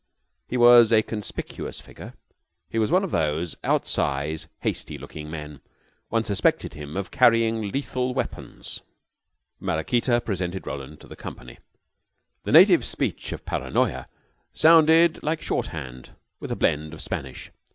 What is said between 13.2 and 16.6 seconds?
of Paranoya sounded like shorthand, with a